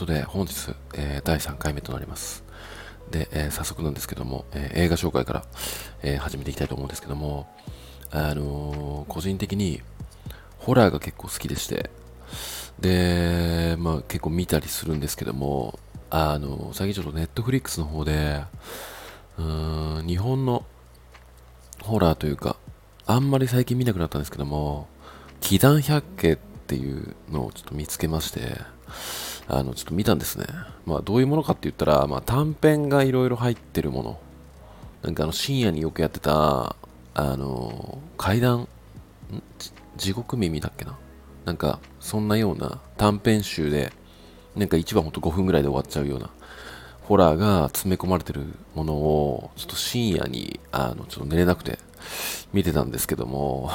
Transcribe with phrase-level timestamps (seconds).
[0.00, 2.42] ことで本日、えー、第3回目となります。
[3.10, 5.44] で、えー、早速なんですけども、えー、映画紹介から、
[6.02, 7.46] え始めていきたいと思うんですけども
[8.10, 9.82] あの個人的に
[10.58, 11.90] ホラーが結構好きでして
[12.78, 15.78] で、まあ結構見たりするんですけども
[16.08, 18.42] あの最近ちょっとネットフリックスの方で
[19.38, 20.64] うーん日本の
[21.82, 22.56] ホラーというか
[23.06, 24.88] あんまり最近見なくなったんですけども
[25.42, 28.62] 祈願百景っていうのをちょっと見つけまして
[29.52, 30.46] あのちょっと見たんですね。
[30.86, 34.20] まあどういうものかって言ったら、まあ、短編がいろいろ入ってるもの。
[35.02, 36.76] なんかあの深夜によくやってた
[37.14, 38.60] あの階段？
[38.60, 38.68] ん？
[39.96, 40.96] 地獄耳だっけな？
[41.44, 43.92] なんかそんなような短編集で
[44.54, 46.30] なんか1話ほんと5分ぐらいで終わっちゃうような
[47.02, 51.78] ホラーが詰め込まれてるものをちょっと深夜にあのちょっと寝れなくて
[52.52, 53.70] 見てたんですけども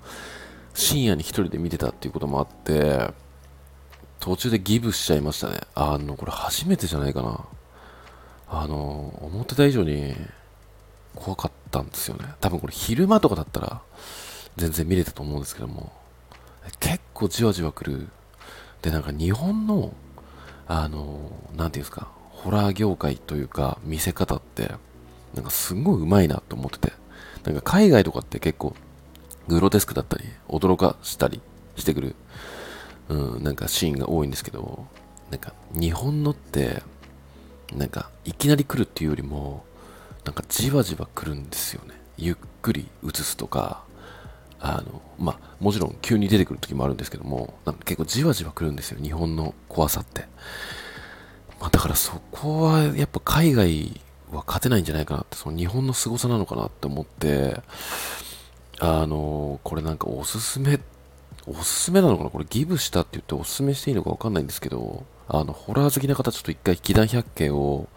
[0.72, 3.12] 深夜に一人で見てたっていうこともあって
[4.24, 5.60] 途中でギブしちゃいましたね。
[5.74, 7.44] あのこれ初めてじゃないかな。
[8.48, 10.14] あの思ってた以上に
[11.14, 12.24] 怖かったんですよね。
[12.40, 13.82] 多分これ昼間とかだったら
[14.56, 15.92] 全然見れたと思うんですけども。
[16.80, 18.08] 結構じわじわくる。
[18.80, 19.92] でなんか日本の
[20.66, 24.70] あの何ていうんですかホラー業界というか見せ方って
[25.34, 26.92] なんかすんごいうまいなと思ってて。
[27.44, 28.74] なんか海外とかって結構
[29.48, 31.42] グロテスクだったり驚かしたり
[31.76, 32.16] してくる、
[33.08, 34.86] うん、なんかシーンが多いんですけど
[35.30, 36.82] なんか日本のって
[37.74, 39.64] なんかいきなり来るっていうよりも
[40.24, 41.94] なんかじわじわ来るんですよね。
[42.16, 43.82] ゆっくり映すとか
[44.60, 50.26] あのまあもちろん急に出てくる時もあるんですけどもなんか結構じわじわ来るんですよ日本の怖さって、
[51.60, 54.00] まあ、だからそこはやっぱ海外
[54.32, 57.60] は勝てないんじゃないかなってその日本の凄さなのかなって思って
[58.78, 60.93] あのこれなんかおすすめって
[61.46, 62.30] おすすめなのかな？
[62.30, 67.88] これギブしたって言っておすすめしていいのかわかんないんですけどあのホラー好きな方ちょっと一回祈願百景を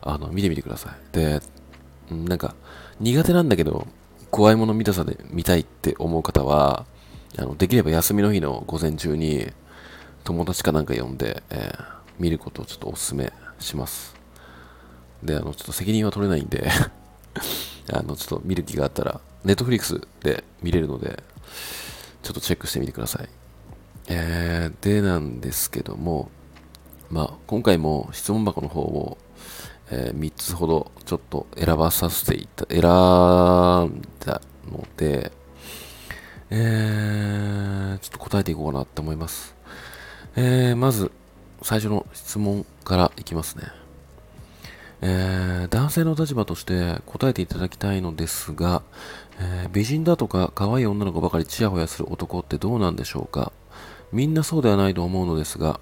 [0.00, 1.14] あの見てみてください。
[1.14, 1.40] で
[2.10, 2.54] なんか
[3.00, 3.86] 苦手なんだけど
[4.30, 6.86] 怖いもの見たさで見たいって思う方は
[7.38, 9.50] あのできれば休みの日の午前中に
[10.24, 11.84] 友達かなんか呼んで、えー、
[12.18, 14.14] 見ることをちょっとお勧めします。
[15.22, 16.68] であのちょっと責任は取れないんで
[17.92, 21.22] あのちょっと見る気があったらネットフリックスで見れるので
[22.24, 23.28] ちょっとチェックしてみてください
[24.08, 26.28] えー、でなんですけども
[27.10, 29.16] まあ今回も質問箱の方を
[29.90, 32.82] えー、3つほどちょっと選ばさせていた、選ん
[34.24, 34.40] だ
[34.70, 35.30] ので、
[36.50, 39.54] えー、ちょっと答えていこうかなって思います。
[40.36, 41.10] えー、まず、
[41.62, 43.64] 最初の質問からいきますね。
[45.02, 48.82] えー、男性の立場として答えていただきたいのですが、
[49.38, 53.52] えー、美人だとか可愛い女の子ばかりちやほやする男ってどうなんでしょうか
[54.12, 55.80] みんなそうではないと思うのですが、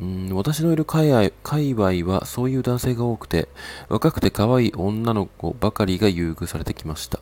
[0.00, 3.48] うん私のいる界隈界隈はそういう男性が多くて、
[3.88, 7.20] 若くて可愛い女の子ばかりが優遇されてきました。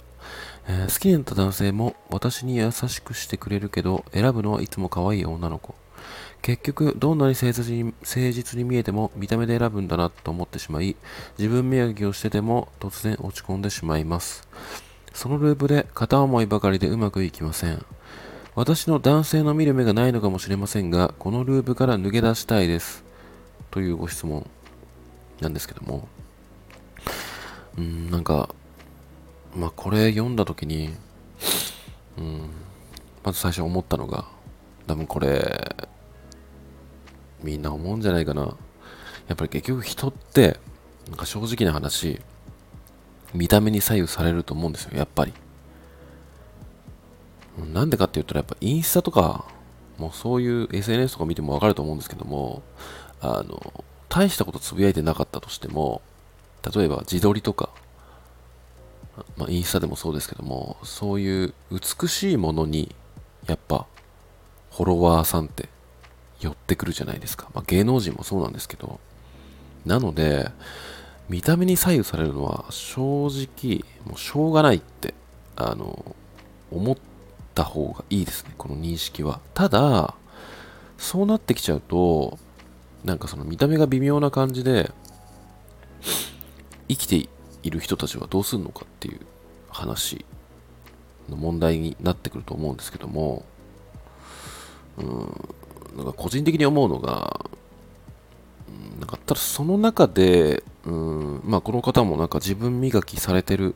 [0.69, 5.75] えー、好きになった男性も私に優しくしてくれるけど、選ぶのはいつも可愛い女の子。
[6.43, 10.97] 結局、どんなに誠実に誠実に見えても見た目で選ぶんだなと思ってしまい、
[11.39, 14.49] 自分磨きをしてても突然落ち込んでしまいます。
[15.13, 17.85] そのループで片思いばかりでうまくいきません。
[18.55, 23.05] 私の男性の見る目がないのかもしれませんが、このループから抜け出したいです。
[23.71, 24.49] というご質問
[25.41, 26.09] なんですけども、
[27.79, 28.49] うん、なんか、
[29.55, 30.95] まあ、これ読んだ時に、
[32.19, 32.51] うん、
[33.25, 34.27] まず最初思ったのが、
[34.87, 35.77] 多分これ、
[37.43, 38.43] みんな思うんじゃないかな。
[39.29, 40.59] やっぱり結局人って、
[41.09, 42.21] なんか正直な話、
[43.35, 45.33] 見た目に左右されると思うんですよ、やっぱり。
[47.73, 49.45] なんでかって言ったらやっぱインスタとか、
[49.99, 52.63] もうそういう SNS とか見てもわかると思うんですけども、
[53.21, 56.01] あの、大したことつぶやいてなかったとしても、
[56.75, 57.71] 例えば自撮りとか、
[59.37, 62.95] まあ、インスタでもそうですけども、そういう美しいものに、
[63.47, 63.87] やっぱ、
[64.73, 65.69] フォロワーさんって
[66.41, 67.51] 寄ってくるじゃないですか。
[67.55, 69.01] まあ、芸能人もそうなんですけど、
[69.85, 70.51] なので、
[71.31, 75.15] 見た目に左右されるのは正直、もうしょうがないって、
[75.55, 76.17] あの、
[76.73, 76.97] 思っ
[77.55, 79.39] た方がいいですね、この認識は。
[79.55, 80.17] ただ、
[80.99, 82.37] そうなってきちゃうと、
[83.05, 84.91] なんかその見た目が微妙な感じで、
[86.89, 87.29] 生きて
[87.63, 89.21] いる人たちはどうするのかっていう
[89.69, 90.25] 話
[91.29, 93.45] の問題になってくると思うんですけども、
[94.99, 97.47] うん、なんか個人的に思うのが、
[98.99, 103.75] なんかただその中で、うん、まあこの方もなんか自分磨きされてる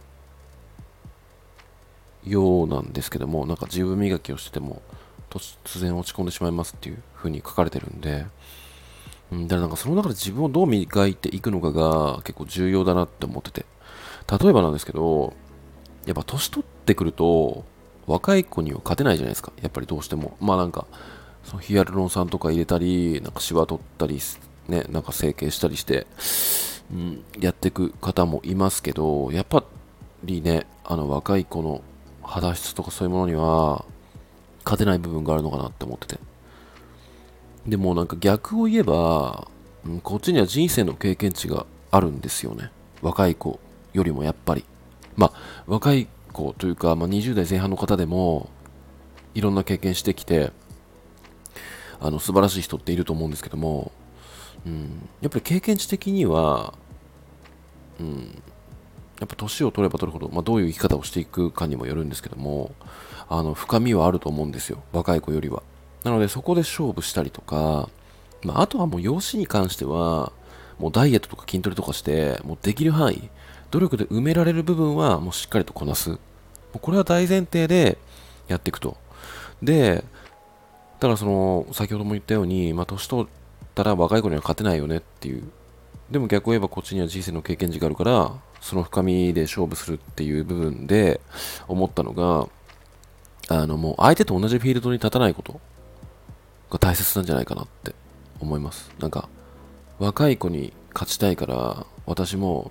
[2.25, 4.83] ようなんですけども、なんか自分磨きをしてても
[5.31, 8.27] 突然落ち込んでしまいますっていう風に書かれてるんで、
[9.33, 13.67] うん、だからなんかその中で自分をどう磨いていくのかが結構重要だなって思ってて。
[14.27, 15.35] 例えばなんですけど、
[16.07, 17.65] やっぱ年取ってくると、
[18.07, 19.53] 若い子には勝てないじゃないですか。
[19.61, 20.37] やっぱりどうしても。
[20.41, 20.87] まあなんか、
[21.45, 24.19] そのヒアルロン酸とか入れたり、なんかシワ取ったり、
[24.69, 26.07] ね、なんか整形したりして、
[26.93, 29.65] うん、やっていく方もいますけど、やっぱ
[30.25, 31.83] りね、あの若い子の
[32.23, 33.85] 肌質とかそういうものには
[34.65, 36.19] 勝てない部分があるのかなって思ってて。
[37.67, 39.49] でもなんか逆を言えば、
[39.87, 42.71] うん、こっちには人生の経験値があるんですよね。
[43.01, 43.59] 若い子
[43.93, 44.65] よりもやっぱり。
[45.17, 48.51] まあ、若い子というか、まあ、20代前半の方でも、
[49.35, 50.53] いろんな経験してきて、
[52.01, 53.93] あの、素晴らしい人っていると思うんですけども、
[54.67, 56.75] うん、やっぱり経験値的には、
[58.01, 58.43] うん、
[59.21, 62.73] やっぱ年を取れば取るほど、まあ、どういう生き方をしていくかにもよるんですけども、
[63.29, 64.83] あの、深みはあると思うんですよ。
[64.93, 65.63] 若い子よりは。
[66.03, 67.89] なので、そこで勝負したりとか、
[68.43, 70.33] まあ、あとはもう容姿に関しては、
[70.79, 73.31] もうダイエットとか筋トレとかして、もうできる範囲、
[73.71, 76.11] 努力で埋められる部分はもうしっかりとこなす。
[76.11, 76.19] も
[76.75, 77.99] うこれは大前提で
[78.49, 78.97] やっていくと。
[79.63, 80.05] で
[81.01, 83.27] た、だその、先ほども言ったように、まあ、年取っ
[83.75, 85.43] たら若い子には勝てないよねっていう。
[86.11, 91.21] でも逆を言えばこっちには人生の経験値があるから、その深みで勝負するっていう部分で
[91.69, 92.49] 思ったのが、
[93.49, 95.61] あのもう相手と同じフィールドに立たないこと
[96.71, 97.95] が大切なんじゃないかなって
[98.41, 98.91] 思います。
[98.99, 99.29] なんか、
[99.99, 102.71] 若い子に勝ちたいから、私も、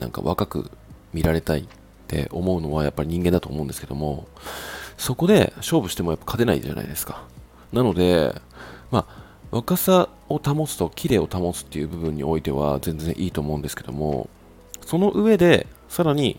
[0.00, 0.70] なんか若く
[1.12, 1.66] 見られたいっ
[2.08, 4.26] て思うのはやっぱり人間だと思うんですけども、
[4.98, 7.24] そこで勝負してもやっぱ勝てないじゃないですか。
[7.72, 8.34] なので、
[8.90, 14.28] まあ、若さを保つと綺麗を保つっていう部分においては全然いいと思うんですけども、
[14.84, 16.38] その上で、さらに、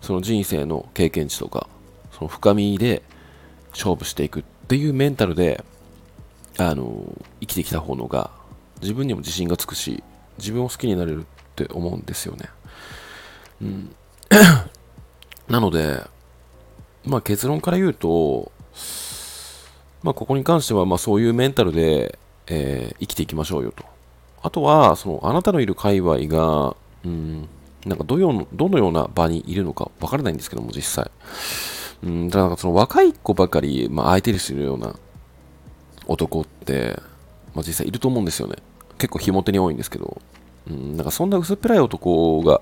[0.00, 1.68] その人生の経験値とか、
[2.10, 3.02] その深みで
[3.70, 5.64] 勝負していくっていうメンタルで、
[6.58, 7.04] あの、
[7.40, 8.30] 生きてきた方のが、
[8.80, 10.02] 自分にも自信がつくし、
[10.38, 11.24] 自分を好きになれるっ
[11.54, 12.48] て思うんですよね。
[13.62, 13.94] うん。
[15.48, 16.02] なので、
[17.04, 18.50] まあ結論から言うと、
[20.02, 22.18] まあここに関しては、まあそういうメンタルで、
[22.54, 23.84] えー、生きていきましょうよと。
[24.42, 27.48] あとは、その、あなたのいる界隈が、うん、
[27.86, 31.10] なんかどよどのような場にいるのかわからないんですけども、実際。
[32.04, 34.94] うん、だからその若い子ばかり、まあ、相手にするような
[36.06, 37.00] 男って、
[37.54, 38.56] まあ、実際いると思うんですよね。
[38.98, 40.20] 結構ひも手に多いんですけど、
[40.68, 42.60] うん、なんかそんな薄っぺらい男が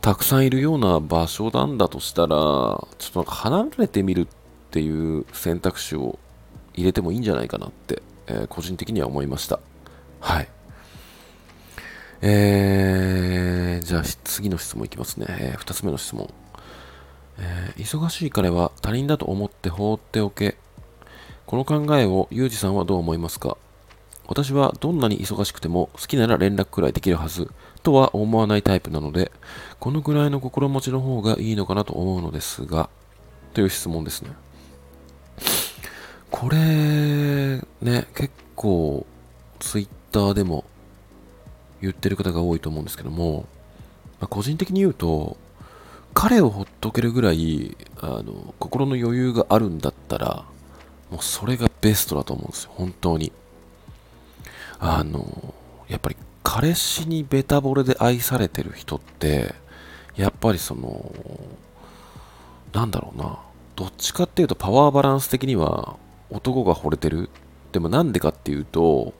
[0.00, 4.26] たくさんいるような場所なんだとしたら、ちょっとなんか離れてみるっ
[4.70, 6.18] ていう選択肢を
[6.74, 9.60] 入れてもいいんじゃないかなって、えー、個人的には思いました。
[10.20, 10.48] はい。
[12.20, 15.26] えー、じゃあ次の質問いきますね。
[15.28, 16.32] えー、2つ目の質問。
[17.38, 20.56] えー、忙しい彼は他人だと思って放っておけ。
[21.46, 23.56] この考えをユージさんはどう思いますか？
[24.26, 27.50] 私はどんなに忙しくても好きなら連絡くらいできるはず
[27.82, 29.32] とは思わないタイプなので、
[29.80, 32.90] このぐらいの心持ちの方がいいのかなと思うのですが、
[33.54, 34.32] という質問ですね。
[36.40, 36.56] これ、
[37.82, 39.04] ね、結構、
[39.58, 40.64] ツイッターでも
[41.80, 43.48] 言ってる方が多いと思うんですけども、
[44.20, 45.36] まあ、個人的に言うと、
[46.14, 50.44] 彼をほっとけるぐらいあの心の余裕があるんだったら
[51.10, 53.30] もうそれがベストだと思うんですよ本当に。
[54.80, 55.54] あの
[55.88, 59.54] やっぱり彼氏にベタ惚れで愛されてる人って
[60.16, 61.12] やっぱりその
[62.72, 63.38] なんだろうな
[63.76, 65.96] どっちかっていうとパワーバランス的には
[66.30, 67.30] 男が惚れてる？
[67.72, 69.14] でもなんでかっていうと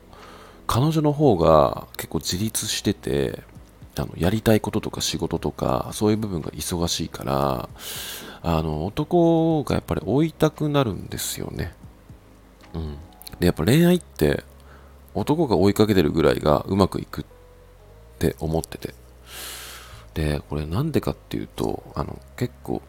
[0.67, 3.43] 彼女の方が結構自立してて
[3.97, 7.69] あのやりたいこととか仕事とかそういう部分が忙しいから
[8.43, 11.75] あの男がやっぱり追いたくなるんですよね。
[12.75, 12.97] うん、
[13.41, 14.45] でやっぱ恋愛って
[15.15, 17.25] 男が追いかけてるぐらいがうまくいくっ
[18.19, 18.95] て思ってて。
[20.15, 22.83] でこれなんでかっていうとあの結構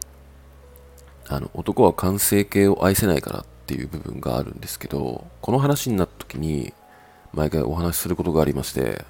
[1.28, 6.74] あの男は完成形を愛せないからっっていう部分があるんですけどこの話になった時に
[7.34, 9.06] 毎回お話しすることがありまして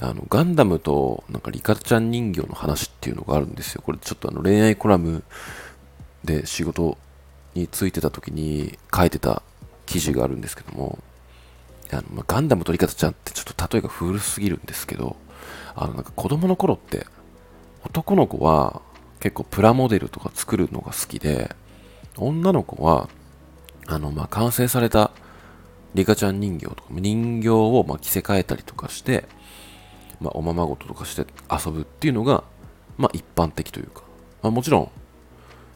[0.00, 3.82] あの、ガンダムと、なんかリカちゃん人形の話っていうのがあるんですよ。
[3.84, 5.22] これちょっとあの、恋愛コラム
[6.24, 6.98] で仕事
[7.54, 9.42] についてた時に書いてた
[9.86, 10.98] 記事があるんですけども、
[11.92, 15.14] あの、ま、ガンダムとリカちゃんってちょっと例えが古すぎるんですけど、
[15.76, 17.06] あの、なんか子供の頃って、
[17.84, 18.82] 男の子は
[19.20, 21.54] 結構プラモデルとか作るのが好きで、
[22.16, 23.08] 女の子は、
[23.86, 25.10] あの、まあ、完成された
[25.94, 29.24] リカちゃん人形とか、人形をま着せ替えたりとかして、
[30.20, 32.44] まあ、おままごととかして遊ぶっていうのが、
[32.96, 34.02] まあ、一般的というか、
[34.42, 34.90] まあ、もちろん、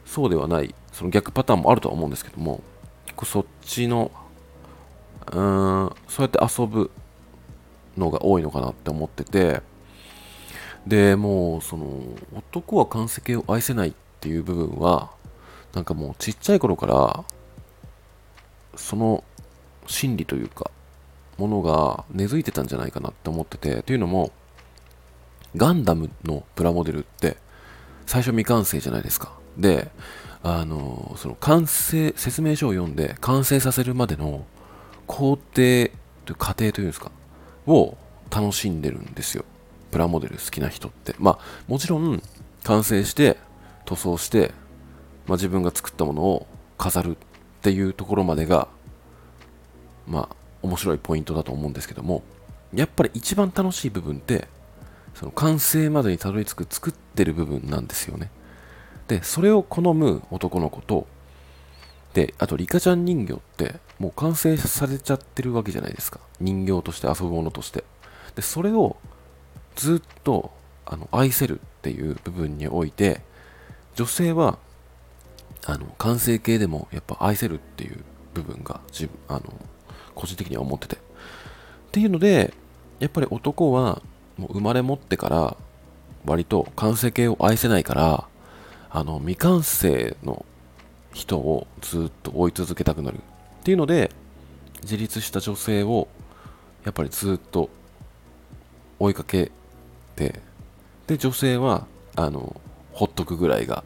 [0.05, 2.61] そうではない、その逆パターンもあるとは思うんですけども、
[3.23, 4.11] そっちの、
[5.27, 6.91] うーん、そうやって遊ぶ
[7.99, 9.61] のが多いのかなって思ってて
[10.85, 11.87] でもうその
[12.33, 15.11] 男は完成形を愛せないっていう部分は
[15.73, 17.23] なんかもうちっちゃい頃から
[18.77, 19.23] その
[19.85, 20.71] 心理というか
[21.37, 24.31] ものが根付いてたんじゃないかなって思っててというのも
[25.55, 27.37] ガンダムのプラモデルって
[28.05, 29.33] 最初未完成じゃないですか。
[29.57, 29.89] で
[30.43, 34.45] あのその完成説明書を読んで完成させるまでの
[35.07, 35.89] 工程とい
[36.31, 37.11] う過程というんですか
[37.65, 37.97] を
[38.29, 39.45] 楽しんでるんですよ。
[39.91, 41.15] プラモデル好きな人って。
[41.17, 42.21] まあもちろん
[42.63, 43.37] 完成して
[43.85, 44.51] 塗装して、
[45.27, 47.17] まあ、自分が作ったものを飾る
[47.67, 48.69] っていうところまでが
[50.07, 52.23] まあ面白いポイントだと思うんですけども
[52.73, 54.47] やっぱり一番楽しい部分って
[55.13, 58.29] その完成までにたどり着く作ってる部分なんですよね。
[59.09, 61.07] でそれを好む男の子と
[62.13, 66.21] であとリカちゃん人形ってもう完成されちゃってるわけじゃないですか。
[66.39, 67.83] 人形として遊ぶものとして。
[68.35, 68.95] でそれを
[69.75, 70.51] ずっと
[70.85, 73.19] あの愛せるっていう部分において
[73.95, 74.57] 女性は
[75.67, 79.53] あの完成形でもやっぱ愛せるっていう部分が自分あの
[80.15, 80.95] 個人的には思ってて。
[80.95, 80.99] っ
[81.91, 82.53] ていうので
[82.99, 84.01] やっぱり男は
[84.37, 85.57] もう生まれ持ってから
[86.25, 88.27] 割と完成形を愛せないから
[88.89, 90.45] あの未完成の
[91.13, 93.17] 人をずっと追い続けたくなる。
[93.17, 94.11] っていうので
[94.83, 96.07] 自立した女性を
[96.85, 97.69] やっぱりずっと
[98.99, 99.51] 追いかけ
[100.15, 100.39] て
[101.07, 102.61] で女性はあの
[102.93, 103.83] ほっとくぐらいが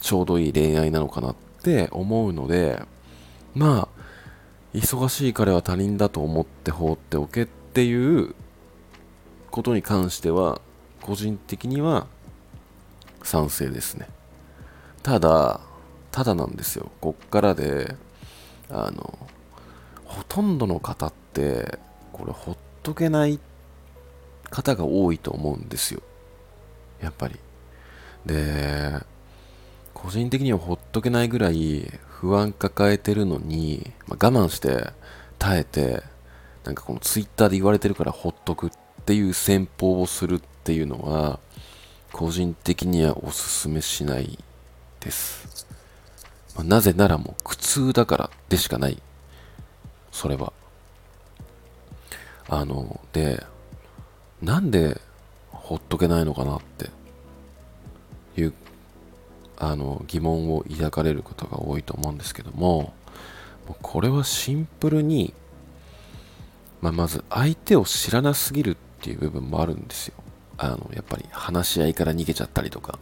[0.00, 2.82] ちょうどいい恋愛なのかなって思うので
[3.54, 3.96] まあ
[4.74, 8.34] 忙しい彼は他人だと思って放っておけっていう
[9.50, 10.60] ことに関しては
[11.00, 12.06] 個人的には
[13.22, 14.08] 賛成ですね。
[15.02, 15.60] ただ
[16.10, 16.90] ただなんですよ。
[17.00, 17.96] こっからで
[18.68, 19.18] あの
[20.04, 21.78] ほとんどの方って
[22.12, 23.40] これほっとけない
[24.50, 26.02] 方が多いと思うんですよ。
[27.00, 27.36] やっぱり。
[28.24, 28.94] で
[29.96, 34.90] 個人的にはほっとけないぐらい不安抱えてるのに、まあ、我慢して
[35.38, 36.02] 耐えて
[36.64, 38.70] なんかこのツイッターで言われてるからほっとくっ
[39.06, 41.40] ていう戦法をするっていうのは
[42.12, 44.38] 個人的にはおすすめしない
[45.00, 45.66] です、
[46.54, 49.00] まあ、なぜならもう苦痛だからでしかない。
[50.12, 50.52] それは。
[52.48, 53.44] あので
[54.40, 55.00] なんで
[55.50, 56.90] ほっとけないのかなって
[58.40, 58.54] いう
[59.58, 62.92] あの疑問を抱かれることが多いと思うんですけども
[63.82, 65.34] これはシンプルに、
[66.80, 70.14] まあ、まず相手を知らなすぎるっていう部分もあるんですよ。
[70.58, 72.98] あのやっぱり話し合いから逃げちゃったりとか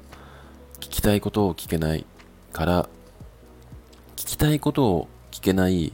[0.80, 2.04] 聞きたいことを聞けない
[2.52, 2.88] から
[4.16, 5.92] 聞きたいことを聞けない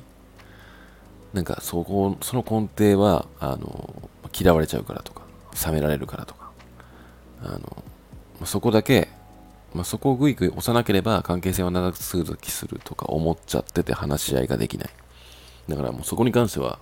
[1.34, 5.22] なんかそこその根底はあの嫌われちゃうからとか
[5.66, 6.50] 冷められるからとか
[7.42, 9.09] あのそこだけ
[9.74, 14.90] まあ、そこをぐいぐい押さなければ関係性は長続きするとか思っちゃってて話し合いができない。
[15.68, 16.78] だからもうそこに関しては、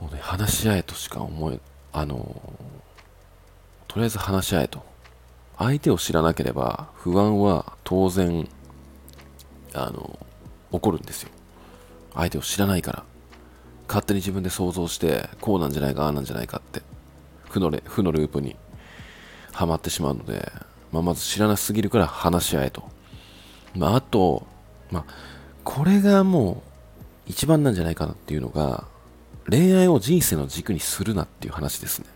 [0.00, 1.60] もうね、話し合えとしか思え、
[1.92, 2.40] あの、
[3.88, 4.82] とりあえず話し合えと。
[5.58, 8.48] 相手を知らなければ不安は当然、
[9.74, 10.18] あの、
[10.72, 11.30] 起こるんですよ。
[12.14, 13.04] 相手を知らないから。
[13.86, 16.80] 勝手に自分で想像して、こうなんじゃないか、ああなんじゃないかって、
[17.48, 18.56] 負のレ負のループに
[19.52, 20.50] はまってしまうので、
[20.92, 22.84] まあ、まず知らなすぎるから話し合えと。
[23.74, 24.46] まあ、あと、
[24.90, 25.04] まあ、
[25.64, 26.62] これがも
[27.26, 28.84] う一番なんじゃないかなっていうのが、
[29.48, 32.06] 恋愛を人生の軸にするなっていう話ですね。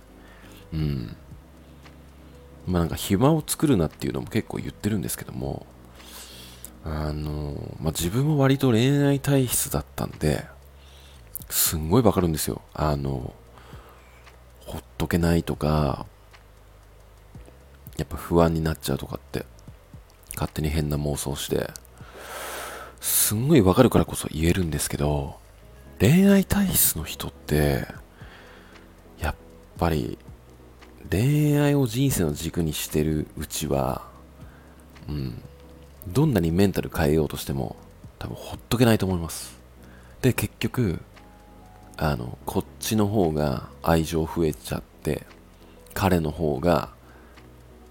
[0.73, 1.17] うん。
[2.67, 5.67] まあなんか暇を作るなっていうのも結構言ってるんですけども、
[6.85, 10.45] あの、まあ自分も割と恋愛体質だったんで、
[11.51, 12.63] すんごいわかるんですよ。
[12.73, 13.35] あの、
[14.61, 16.07] ほっとけないとか、
[17.97, 19.45] やっぱ不安になっちゃうとかって
[20.35, 21.71] 勝手に変な妄想して
[23.01, 25.37] すんごいわかるからこそ言えるんですけど
[26.01, 27.87] 恋愛体質の人って
[29.21, 29.35] やっ
[29.79, 30.19] ぱり
[31.11, 34.03] 恋愛を人生の軸にしてるうちは
[35.09, 35.43] うん
[36.09, 37.77] どんなにメンタル変えようとしても
[38.19, 39.59] 多分ほっとけないと思います。
[40.21, 41.01] で結局
[41.97, 45.27] あのこっちの方が愛情増えちゃって
[45.93, 46.94] 彼の方が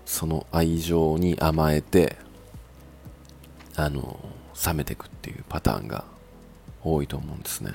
[0.06, 2.18] その愛情に甘えて
[3.76, 4.20] あの
[4.66, 6.04] 冷めていくっていうパターンが
[6.84, 7.72] 多いと思うんですね。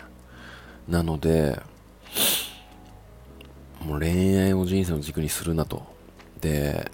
[0.88, 1.60] なので
[3.80, 5.82] もう恋愛を人生の軸にするなと。
[6.40, 6.90] で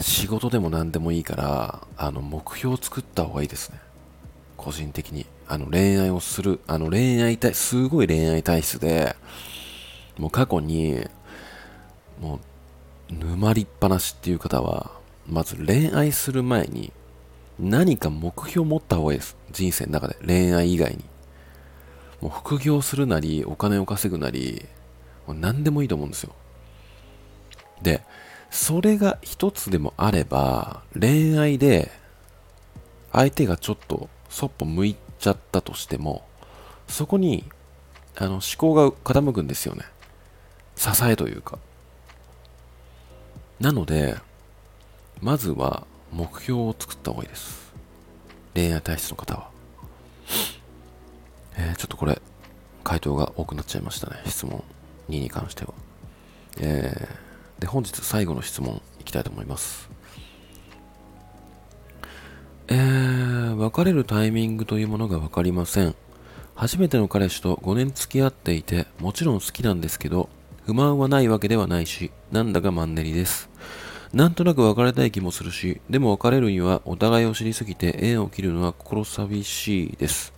[0.00, 3.80] 仕事でも何でもいいからあの目標を作った方がいいですね。
[4.56, 5.26] 個人的に。
[5.48, 9.14] あの恋愛をするあの恋愛体すごい恋愛体質で
[10.18, 11.04] もう過去に、
[12.20, 12.40] もう、
[13.10, 14.90] 沼りっぱなしっていう方は、
[15.26, 16.92] まず恋愛する前に、
[17.58, 19.36] 何か目標を持った方がいいです。
[19.50, 20.16] 人生の中で。
[20.26, 21.04] 恋愛以外に。
[22.20, 24.66] もう副業するなり、お金を稼ぐなり、
[25.26, 26.34] もう何でもいいと思うんですよ。
[27.82, 28.02] で、
[28.50, 31.90] それが一つでもあれば、恋愛で、
[33.12, 36.24] 相手がちょっとそっぽ向いちゃったとしても、
[36.88, 37.44] そこに、
[38.16, 39.84] あの、思考が傾くんですよね。
[40.76, 41.58] 支えというか。
[43.60, 44.16] なので、
[45.20, 47.72] まずは目標を作った方がいいです。
[48.54, 49.50] 恋愛体質の方は。
[51.56, 52.20] えー、ちょっとこれ、
[52.84, 54.20] 回答が多くなっちゃいましたね。
[54.26, 54.62] 質問
[55.08, 55.72] 2に関しては。
[56.58, 59.88] えー、で、本日最後の質問いきたいと思います。
[62.68, 65.94] えー、別れるタイミングというものが分かりません。
[66.54, 70.28] 初めての彼氏と5年付き合っていて、もちろん好きなんですけど、
[70.66, 73.48] 不満はないわけではないし、なんだかマンネリです。
[74.12, 80.32] なんとなく別れたい気もするし、でも別れるにはお互いを知りすぎて縁を切るのは心寂しいです。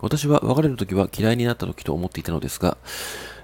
[0.00, 2.78] 私は別れるときは嫌いになったときと思っていたのですが、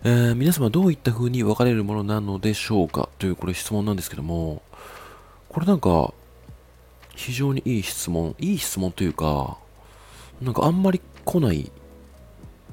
[0.02, 3.08] えー、皆様どういった風に別れるものなのでしょうか？
[3.20, 4.62] というこれ質問なんですけども、
[5.48, 6.12] これなんか、
[7.14, 9.58] 非常にいい質問、いい質問というか、
[10.42, 11.70] なんかあんまり来ない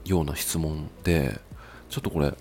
[0.06, 1.40] ような質問で、
[1.92, 2.34] ちょっとこれ、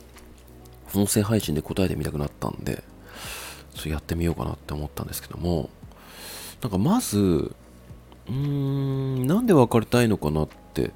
[0.94, 2.82] 音声配信で答えてみたくなったんで、
[3.74, 5.70] ちょっとやってみようかなって思ったんですけども、
[6.62, 10.92] なんかまず、うーん、なんで別れたいのかなって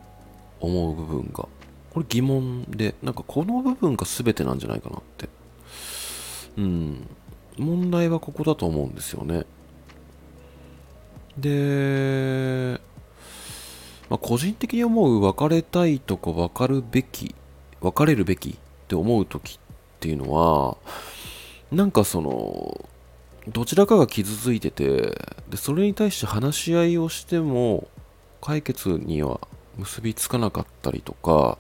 [0.61, 1.49] 思う部分が、
[1.91, 5.29] これ疑問で、なんかこの部分が全てなんじゃないかなって。
[6.57, 7.09] うん、
[7.57, 9.45] 問題はここだと思うんですよね。
[11.39, 12.81] で、
[14.09, 17.35] まあ、個人的に思う別れたいとか別るべき、
[17.81, 18.55] 別れるべきっ
[18.89, 19.74] て思う時っ
[20.05, 20.77] ていうのは、
[21.73, 22.91] なんかその、
[23.49, 27.89] どちらかが傷ついてて、でそれに対して話し合いをしても、
[28.43, 29.41] 解決には
[29.79, 31.57] 結びつかなかったりとか、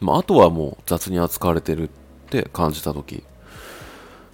[0.00, 1.92] まあ、あとはもう雑に扱われてるっ
[2.30, 3.22] て感じた時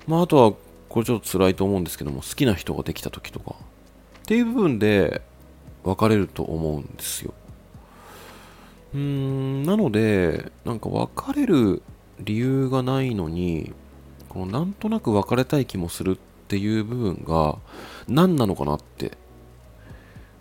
[0.06, 0.52] まあ、あとは、
[0.88, 3.56] これちょっと辛いと思うんですけども、好きな人ができた時とか、
[4.20, 5.20] っていう部分で
[5.82, 7.34] 別れると思うんですよ。
[8.94, 11.82] うーん、なので、なんか別れる
[12.20, 13.72] 理由がないのに、
[14.28, 16.16] このなんとなく別れたい気もするっ
[16.48, 17.58] ていう部分が
[18.08, 19.12] 何なのかなって、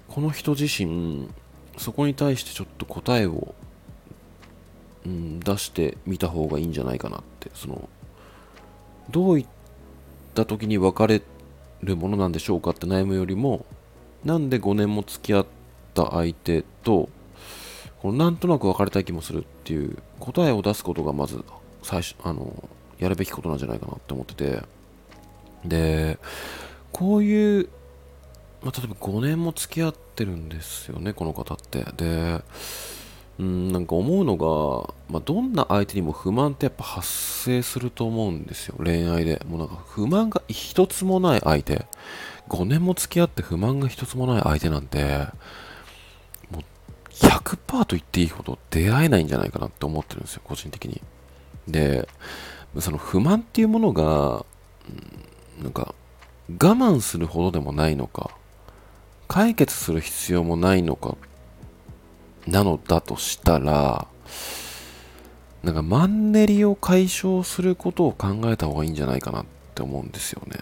[0.07, 1.29] この人自身、
[1.77, 3.53] そこに対してちょっと答えを、
[5.05, 7.89] うん、出してみた方がいいんじゃないかなって、その、
[9.09, 9.45] どういっ
[10.33, 11.21] た時に別れ
[11.81, 13.65] るものなんでしょうかって悩むよりも、
[14.23, 15.45] なんで5年も付き合っ
[15.93, 17.09] た相手と、
[18.01, 21.43] このなんとなく別れたい気もするっていう答えを出すことがまず
[21.85, 22.67] 最初、あの、
[22.97, 24.63] やるべきことなんじゃないかなって思ってて、
[25.63, 26.17] で、
[26.91, 27.69] こういう、
[28.63, 31.85] まあ、例えば5年も付き合ってるんですよね、この方って。
[31.95, 32.41] で、
[33.37, 39.39] うん、なんか思うのが、まあ、どんな相手にも不満ってやっぱ発生すると思うんですよ、恋愛で。
[39.47, 41.85] もうなんか不満が一つもない相手。
[42.49, 45.27] 5年も付き合って不満が一つもない相手なんて、
[46.49, 46.63] もう
[47.11, 51.01] 100%と言っていいほど出会えないんじゃないかなって思ってるんですよ、個人的に。
[51.67, 52.07] で、
[52.79, 54.45] その不満っていうものが、
[55.61, 55.95] なんか、
[56.49, 58.31] 我慢するほどでもないのか、
[59.27, 61.15] 解決する必要もないのか、
[62.47, 64.07] なのだとしたら、
[65.63, 70.59] なんかマンネリを解消することを考えた方がいいんじゃないかなって思うんですよね。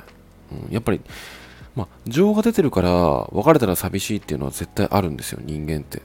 [0.68, 1.02] うん、やっぱり
[1.76, 2.92] まあ、情が出てるから、
[3.32, 6.02] 別れたら寂しいっていうのは絶対あるんですよ、人間って。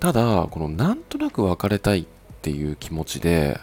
[0.00, 2.06] ただ、このなんとなく別れたいっ
[2.42, 3.60] ていう気持ちで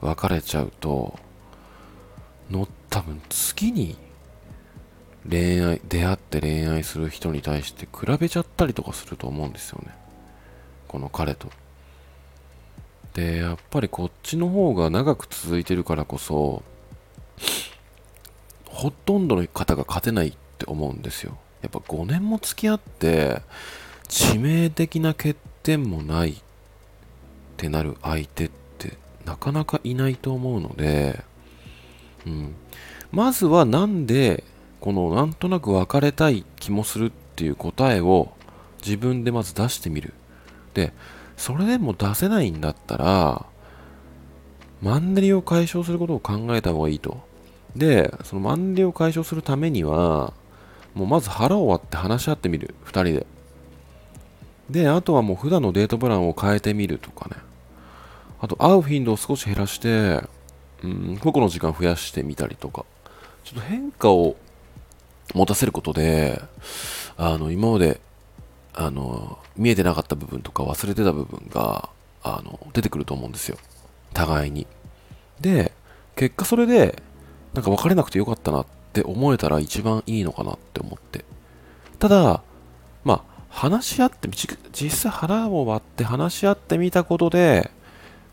[0.00, 1.18] 別れちゃうと、
[2.50, 3.96] の多分次に
[5.28, 9.94] 恋愛、出会って恋愛する人に対して比べちゃったりとかすると思うんですよね。
[10.88, 11.48] この彼と。
[13.14, 16.62] で、やっぱりこっちの方が長く続いてるからこそ、
[18.66, 21.36] ほとんどの方が勝てないって思うんですよ。
[21.60, 23.42] やっぱ5年も付き合って、
[24.08, 26.36] 致命的な欠点もないっ
[27.56, 28.59] てなる相手って
[29.24, 31.22] なかなかいないと思うので、
[32.26, 32.54] うん。
[33.12, 34.44] まずはなんで、
[34.80, 38.32] このなんとなく別れたい気もするっていう答えを
[38.84, 40.14] 自分でまず出してみる。
[40.74, 40.92] で、
[41.36, 43.46] それでも出せないんだったら、
[44.82, 47.20] マンネリを解消することを考えた方がいいと。
[47.76, 50.32] で、そのマンネリを解消するためには、
[50.94, 53.26] もうまず腹を割って話し合ってみる、2人で。
[54.70, 57.36] で、あとはもう普段のデートプランを変えてみるとかね。
[58.40, 60.22] あと会う頻度を少し減らして、
[60.82, 62.84] うん、個々の時間増やしてみたりとか、
[63.44, 64.36] ちょっと変化を
[65.34, 66.40] 持たせることで、
[67.16, 68.00] あの、今まで、
[68.72, 71.90] あの、見えてなかった部分とか忘れてた部分が、
[72.22, 73.58] あの、出てくると思うんですよ。
[74.14, 74.66] 互いに。
[75.40, 75.72] で、
[76.16, 77.02] 結果それで、
[77.54, 81.24] なんか別れなくてよかったなって思えたら一番いいのかなって思って。
[81.98, 82.42] ただ、
[83.04, 84.28] まあ、話し合って、
[84.72, 87.70] 実際腹を割って話し合ってみたことで、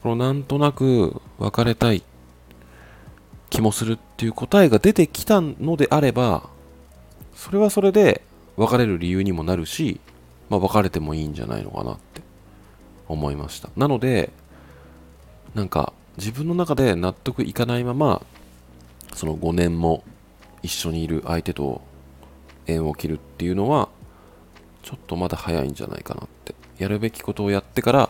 [0.07, 2.01] このなんとなく別れたい
[3.49, 6.49] 気もするっていう答えが出てきたのであれば、
[7.35, 8.21] それはそれで
[8.55, 9.99] 別れる理由にもなるし、
[10.49, 12.21] まあ、別れてもいいんじゃないのかなって
[13.09, 13.67] 思いました。
[13.75, 14.31] なので、
[15.53, 18.21] なんか自分の中で納得いかないまま、
[19.13, 20.05] その5年も
[20.63, 21.81] 一緒にいる相手と
[22.65, 23.89] 縁を切るっていうのは、
[24.83, 26.55] ちょっとまだ早いんじゃないかなって。
[26.77, 28.09] やるべきことをやってから、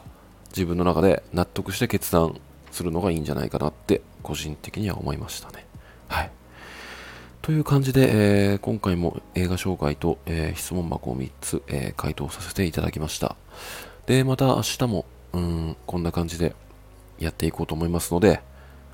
[0.58, 2.42] 自分の中で納得して決断
[2.72, 5.68] するのがいいんじゃないかなって個人的には思いましたね。
[6.08, 6.32] はい。
[7.44, 13.36] という感じで、えー、今回も映画紹介と、えー、質問箱を3つ、えー、回答させていただきました。
[14.08, 16.56] で、また明日も、うん、こんな感じで
[17.20, 18.42] やっていこうと思いますので、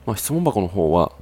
[0.05, 1.13] まあ、質問箱の方は、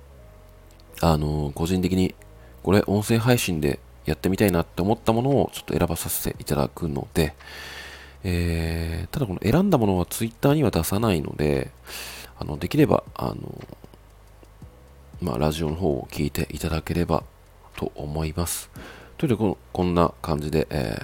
[1.01, 2.15] あの個人的に
[2.63, 7.35] これ音声配信でやってみたいなって思ったものをちょっと選ばさせていただくので、
[8.23, 11.71] えー、ただこの選んだものは Twitter には出さないので、
[12.39, 13.35] あのできれば、あの
[15.21, 17.23] まあ、ラジオの方を聞いていただければ
[17.75, 18.69] と思います。
[19.17, 20.97] ということで、こんな感じで、え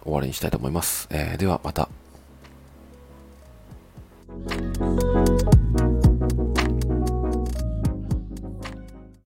[0.00, 1.06] ー、終わりにしたいと思います。
[1.10, 1.88] えー、ではまた。